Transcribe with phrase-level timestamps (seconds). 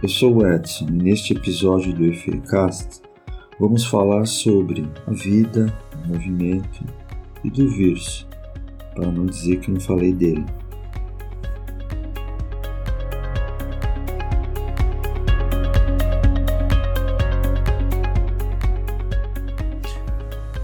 [0.00, 3.02] eu sou o Edson e neste episódio do Efeicast
[3.58, 6.84] vamos falar sobre a vida, o movimento
[7.42, 8.24] e do vírus,
[8.94, 10.44] para não dizer que não falei dele.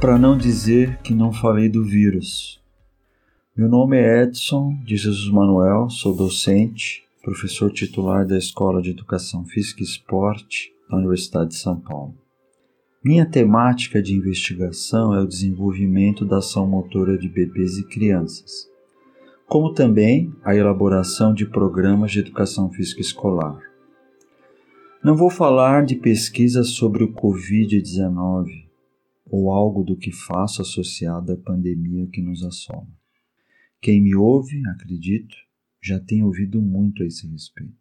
[0.00, 2.60] Para não dizer que não falei do vírus.
[3.56, 9.46] Meu nome é Edson de Jesus Manuel, sou docente professor titular da Escola de Educação
[9.46, 12.14] Física e Esporte da Universidade de São Paulo.
[13.02, 18.68] Minha temática de investigação é o desenvolvimento da ação motora de bebês e crianças,
[19.46, 23.58] como também a elaboração de programas de educação física escolar.
[25.02, 28.66] Não vou falar de pesquisas sobre o Covid-19
[29.30, 32.86] ou algo do que faço associado à pandemia que nos assola.
[33.80, 35.43] Quem me ouve, acredito,
[35.84, 37.74] já tenho ouvido muito a esse respeito.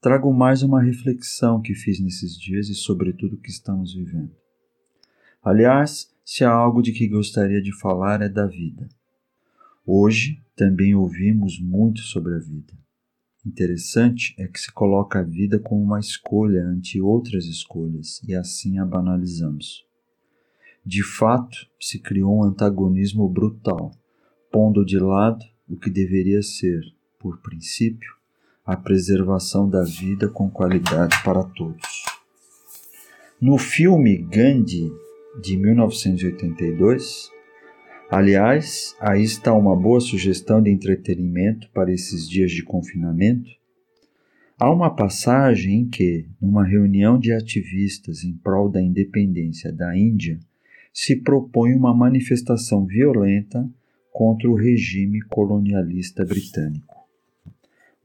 [0.00, 4.30] Trago mais uma reflexão que fiz nesses dias e sobre tudo que estamos vivendo.
[5.42, 8.88] Aliás, se há algo de que gostaria de falar é da vida.
[9.84, 12.72] Hoje também ouvimos muito sobre a vida.
[13.44, 18.78] Interessante é que se coloca a vida como uma escolha ante outras escolhas e assim
[18.78, 19.84] a banalizamos.
[20.86, 23.90] De fato, se criou um antagonismo brutal,
[24.52, 26.80] pondo de lado o que deveria ser
[27.20, 28.14] por princípio,
[28.64, 32.04] a preservação da vida com qualidade para todos.
[33.40, 34.90] No filme Gandhi,
[35.40, 37.30] de 1982,
[38.10, 43.50] aliás, aí está uma boa sugestão de entretenimento para esses dias de confinamento.
[44.58, 50.38] Há uma passagem em que, numa reunião de ativistas em prol da independência da Índia,
[50.92, 53.68] se propõe uma manifestação violenta
[54.12, 56.99] contra o regime colonialista britânico.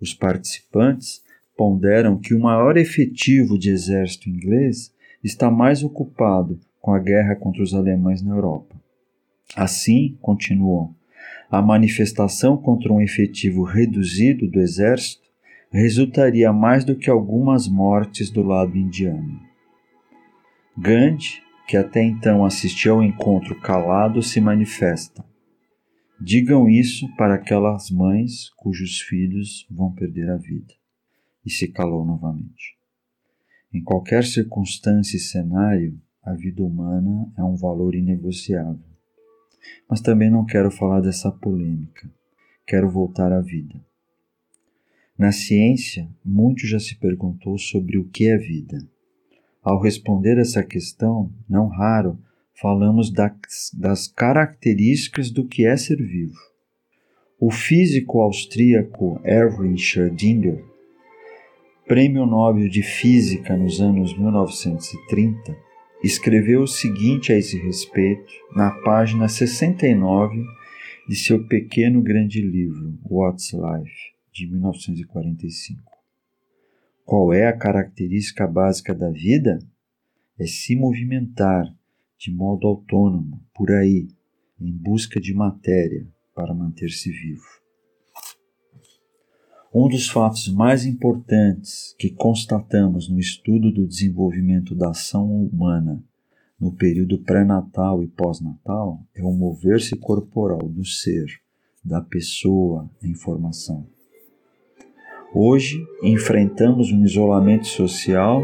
[0.05, 1.23] Os participantes
[1.57, 4.93] ponderam que o maior efetivo de exército inglês
[5.23, 8.75] está mais ocupado com a guerra contra os alemães na Europa.
[9.55, 10.94] Assim, continuam,
[11.49, 15.23] a manifestação contra um efetivo reduzido do exército
[15.71, 19.41] resultaria mais do que algumas mortes do lado indiano.
[20.77, 25.25] Gandhi, que até então assistia ao encontro calado, se manifesta.
[26.19, 30.73] Digam isso para aquelas mães cujos filhos vão perder a vida.
[31.45, 32.77] E se calou novamente.
[33.73, 38.79] Em qualquer circunstância e cenário, a vida humana é um valor inegociável.
[39.89, 42.09] Mas também não quero falar dessa polêmica.
[42.65, 43.79] Quero voltar à vida.
[45.17, 48.77] Na ciência, muito já se perguntou sobre o que é vida.
[49.61, 52.19] Ao responder essa questão, não raro
[52.59, 56.38] falamos das, das características do que é ser vivo.
[57.39, 60.63] O físico austríaco Erwin Schrödinger,
[61.85, 65.55] prêmio Nobel de Física nos anos 1930,
[66.03, 70.44] escreveu o seguinte a esse respeito na página 69
[71.07, 75.81] de seu pequeno grande livro, What's Life, de 1945.
[77.05, 79.59] Qual é a característica básica da vida?
[80.39, 81.71] É se movimentar,
[82.17, 84.07] de modo autônomo, por aí,
[84.59, 87.43] em busca de matéria para manter-se vivo.
[89.73, 96.01] Um dos fatos mais importantes que constatamos no estudo do desenvolvimento da ação humana
[96.59, 101.25] no período pré-natal e pós-natal é o mover-se corporal do ser,
[101.83, 103.85] da pessoa em formação.
[105.33, 108.41] Hoje enfrentamos um isolamento social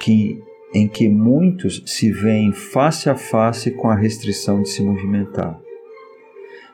[0.00, 0.42] que
[0.74, 5.60] em que muitos se veem face a face com a restrição de se movimentar.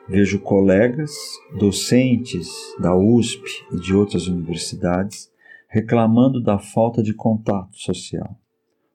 [0.07, 1.11] Vejo colegas,
[1.57, 2.47] docentes
[2.79, 5.31] da USP e de outras universidades
[5.73, 8.39] reclamando da falta de contato social,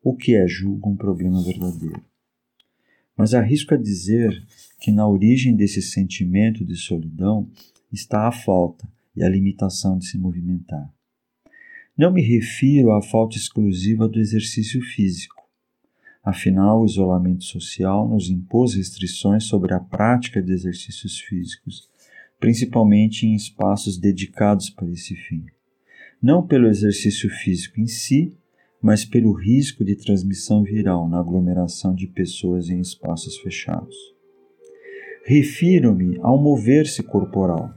[0.01, 2.05] o que é, julgo, um problema verdadeiro.
[3.17, 4.31] Mas arrisco a dizer
[4.81, 7.51] que na origem desse sentimento de solidão
[7.91, 10.89] está a falta e a limitação de se movimentar.
[11.99, 15.43] Não me refiro à falta exclusiva do exercício físico.
[16.23, 21.89] Afinal, o isolamento social nos impôs restrições sobre a prática de exercícios físicos,
[22.39, 25.45] principalmente em espaços dedicados para esse fim.
[26.23, 28.33] Não pelo exercício físico em si,
[28.81, 33.97] mas pelo risco de transmissão viral na aglomeração de pessoas em espaços fechados.
[35.25, 37.75] Refiro-me ao mover-se corporal,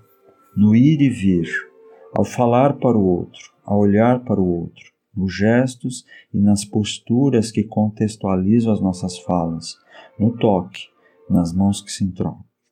[0.56, 1.71] no ir e vir,
[2.16, 7.52] ao falar para o outro, a olhar para o outro, nos gestos e nas posturas
[7.52, 9.76] que contextualizam as nossas falas,
[10.20, 10.88] no toque,
[11.30, 12.12] nas mãos que se,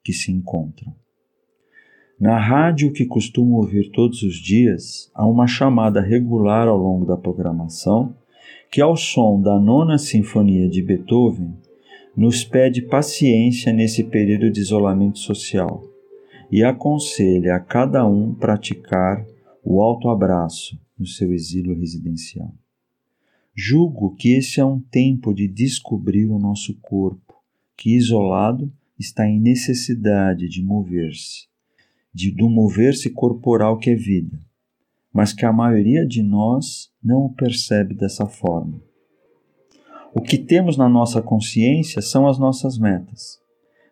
[0.03, 0.93] que se encontram.
[2.19, 7.15] Na rádio que costumo ouvir todos os dias, há uma chamada regular ao longo da
[7.15, 8.13] programação
[8.69, 11.53] que, ao som da Nona Sinfonia de Beethoven,
[12.15, 15.81] nos pede paciência nesse período de isolamento social
[16.51, 19.25] e aconselha a cada um praticar
[19.63, 22.53] o autoabraço no seu exílio residencial.
[23.55, 27.35] Julgo que esse é um tempo de descobrir o nosso corpo,
[27.75, 31.49] que isolado está em necessidade de mover-se
[32.13, 34.39] de, do mover-se corporal que é vida,
[35.13, 38.81] mas que a maioria de nós não o percebe dessa forma.
[40.13, 43.39] O que temos na nossa consciência são as nossas metas.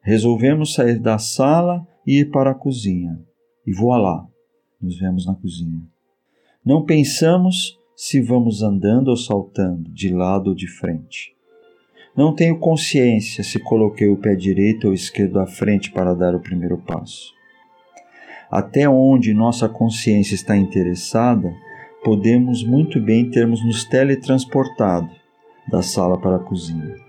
[0.01, 3.19] Resolvemos sair da sala e ir para a cozinha.
[3.65, 4.25] E voilá,
[4.81, 5.81] nos vemos na cozinha.
[6.65, 11.35] Não pensamos se vamos andando ou saltando, de lado ou de frente.
[12.15, 16.39] Não tenho consciência se coloquei o pé direito ou esquerdo à frente para dar o
[16.39, 17.35] primeiro passo
[18.49, 21.53] até onde nossa consciência está interessada,
[22.03, 25.09] podemos muito bem termos nos teletransportado
[25.69, 27.06] da sala para a cozinha.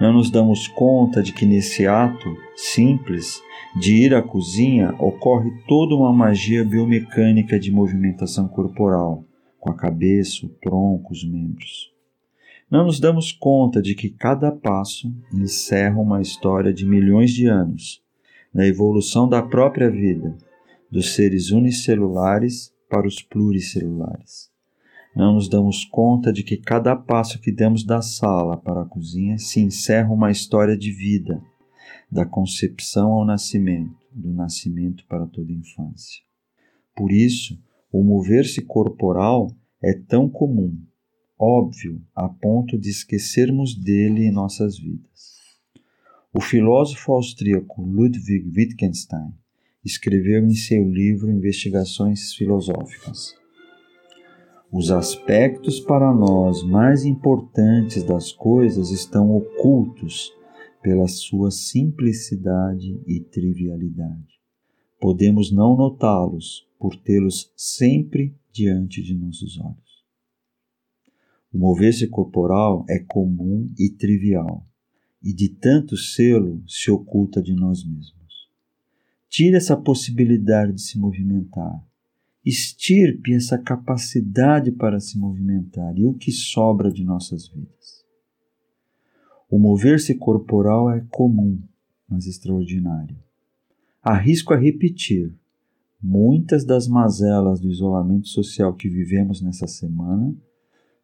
[0.00, 3.42] Não nos damos conta de que nesse ato simples
[3.76, 9.24] de ir à cozinha ocorre toda uma magia biomecânica de movimentação corporal,
[9.58, 11.92] com a cabeça, o tronco, os membros.
[12.70, 18.02] Não nos damos conta de que cada passo encerra uma história de milhões de anos
[18.52, 20.36] na evolução da própria vida,
[20.90, 24.51] dos seres unicelulares para os pluricelulares.
[25.14, 29.36] Não nos damos conta de que cada passo que demos da sala para a cozinha
[29.36, 31.42] se encerra uma história de vida,
[32.10, 36.22] da concepção ao nascimento, do nascimento para toda a infância.
[36.96, 37.58] Por isso,
[37.92, 40.78] o mover-se corporal é tão comum,
[41.38, 45.32] óbvio, a ponto de esquecermos dele em nossas vidas.
[46.32, 49.34] O filósofo austríaco Ludwig Wittgenstein
[49.84, 53.41] escreveu em seu livro Investigações Filosóficas:
[54.74, 60.32] Os aspectos para nós mais importantes das coisas estão ocultos
[60.82, 64.40] pela sua simplicidade e trivialidade.
[64.98, 70.06] Podemos não notá-los por tê-los sempre diante de nossos olhos.
[71.52, 74.66] O mover-se corporal é comum e trivial
[75.22, 78.48] e de tanto selo se oculta de nós mesmos.
[79.28, 81.91] Tire essa possibilidade de se movimentar.
[82.44, 88.04] Estirpe essa capacidade para se movimentar e o que sobra de nossas vidas.
[89.48, 91.62] O mover-se corporal é comum,
[92.08, 93.16] mas extraordinário.
[94.02, 95.32] Arrisco a repetir:
[96.02, 100.34] muitas das mazelas do isolamento social que vivemos nessa semana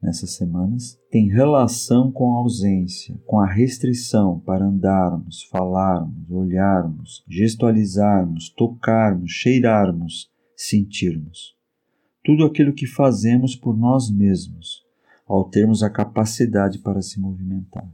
[0.01, 8.49] nessas semanas tem relação com a ausência, com a restrição para andarmos, falarmos, olharmos, gestualizarmos,
[8.51, 11.57] tocarmos, cheirarmos, sentirmos.
[12.25, 14.85] Tudo aquilo que fazemos por nós mesmos,
[15.25, 17.89] ao termos a capacidade para se movimentar.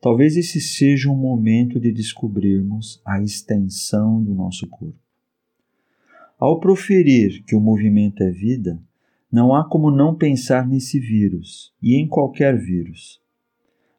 [0.00, 4.96] Talvez esse seja um momento de descobrirmos a extensão do nosso corpo.
[6.38, 8.80] Ao proferir que o movimento é vida,
[9.30, 13.20] não há como não pensar nesse vírus e em qualquer vírus.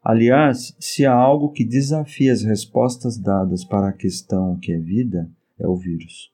[0.01, 4.80] Aliás, se há algo que desafia as respostas dadas para a questão o que é
[4.80, 6.31] vida, é o vírus.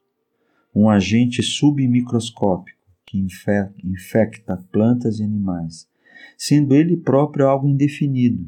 [0.73, 5.87] Um agente submicroscópico que infecta plantas e animais,
[6.37, 8.45] sendo ele próprio algo indefinido.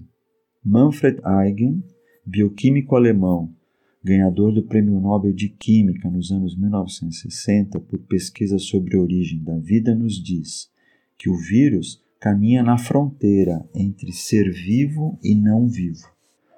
[0.64, 1.82] Manfred Eigen,
[2.26, 3.56] bioquímico alemão,
[4.04, 9.58] ganhador do Prêmio Nobel de Química nos anos 1960 por pesquisa sobre a origem da
[9.58, 10.70] vida, nos diz
[11.18, 16.06] que o vírus caminha na fronteira entre ser vivo e não vivo,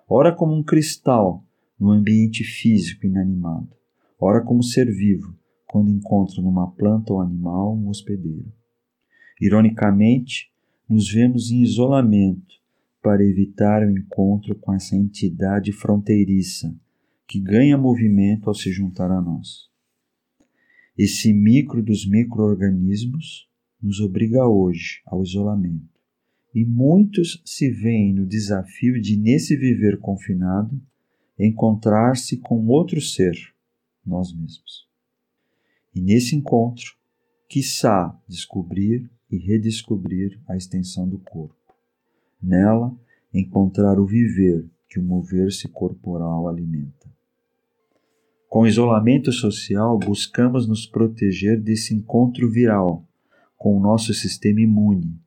[0.10, 1.46] ora como um cristal
[1.80, 3.70] no ambiente físico inanimado,
[4.20, 5.36] ora como ser vivo
[5.72, 8.52] quando encontra numa planta ou animal um hospedeiro.
[9.40, 10.52] Ironicamente,
[10.88, 12.56] nos vemos em isolamento
[13.02, 16.78] para evitar o encontro com essa entidade fronteiriça
[17.26, 19.70] que ganha movimento ao se juntar a nós.
[20.98, 23.48] Esse micro dos microorganismos
[23.82, 25.88] nos obriga hoje ao isolamento,
[26.54, 30.78] e muitos se veem no desafio de, nesse viver confinado,
[31.40, 33.38] encontrar-se com outro ser,
[34.06, 34.91] nós mesmos.
[35.94, 36.96] E nesse encontro,
[37.50, 41.56] quiçá descobrir e redescobrir a extensão do corpo.
[42.42, 42.96] Nela,
[43.34, 47.10] encontrar o viver que o mover-se corporal alimenta.
[48.48, 53.08] Com o isolamento social, buscamos nos proteger desse encontro viral
[53.58, 55.18] com o nosso sistema imune,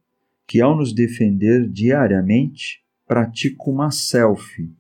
[0.46, 4.74] que, ao nos defender diariamente, pratica uma selfie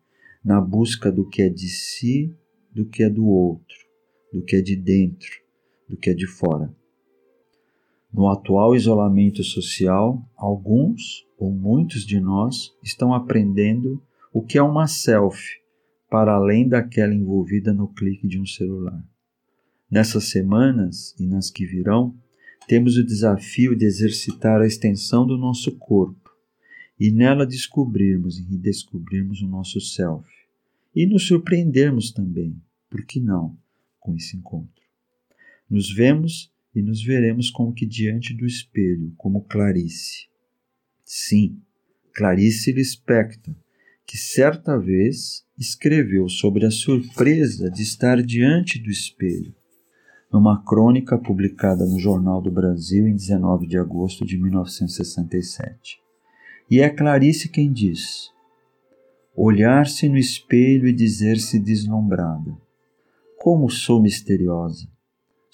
[0.44, 2.34] na busca do que é de si,
[2.70, 3.76] do que é do outro,
[4.32, 5.43] do que é de dentro,
[5.88, 6.74] do que é de fora.
[8.12, 14.00] No atual isolamento social, alguns ou muitos de nós estão aprendendo
[14.32, 15.60] o que é uma selfie,
[16.08, 19.04] para além daquela envolvida no clique de um celular.
[19.90, 22.14] Nessas semanas e nas que virão,
[22.68, 26.30] temos o desafio de exercitar a extensão do nosso corpo
[26.98, 30.28] e nela descobrirmos e redescobrirmos o nosso self
[30.94, 32.56] e nos surpreendermos também,
[32.88, 33.58] por que não,
[33.98, 34.83] com esse encontro.
[35.68, 40.28] Nos vemos e nos veremos como que diante do espelho, como Clarice.
[41.04, 41.60] Sim,
[42.14, 43.54] Clarice Lispector,
[44.06, 49.54] que certa vez escreveu sobre a surpresa de estar diante do espelho
[50.34, 56.00] numa crônica publicada no Jornal do Brasil em 19 de agosto de 1967.
[56.68, 58.32] E é Clarice quem diz:
[59.36, 62.58] olhar-se no espelho e dizer-se deslumbrada.
[63.38, 64.88] Como sou misteriosa,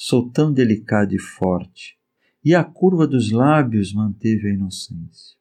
[0.03, 1.99] sou tão delicada e forte,
[2.45, 5.37] e a curva dos lábios manteve a inocência.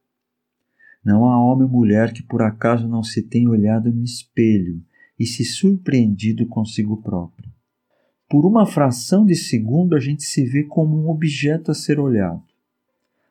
[1.04, 4.84] Não há homem ou mulher que por acaso não se tenha olhado no espelho
[5.18, 7.50] e se surpreendido consigo próprio
[8.30, 12.44] por uma fração de segundo a gente se vê como um objeto a ser olhado.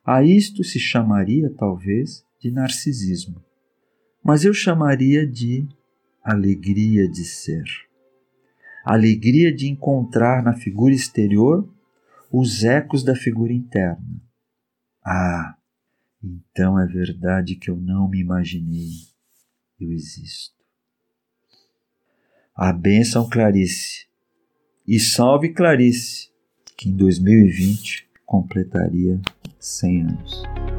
[0.05, 3.41] A isto se chamaria, talvez, de narcisismo.
[4.21, 5.65] Mas eu chamaria de
[6.21, 7.63] alegria de ser.
[8.91, 11.71] Alegria de encontrar na figura exterior
[12.31, 14.19] os ecos da figura interna.
[15.05, 15.55] Ah,
[16.23, 18.89] então é verdade que eu não me imaginei.
[19.79, 20.55] Eu existo.
[22.55, 24.07] A bênção Clarice
[24.87, 26.31] e salve Clarice,
[26.75, 29.21] que em 2020 completaria
[29.59, 30.78] 100 anos.